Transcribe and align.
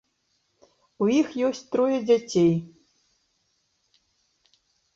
У 1.05 1.09
іх 1.19 1.27
ёсць 1.49 1.61
трое 1.75 1.97
дзяцей. 2.09 2.51